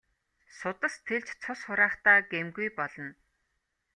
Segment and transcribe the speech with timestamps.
[0.57, 3.09] Судас тэлж цус хураахдаа гэмгүй болно.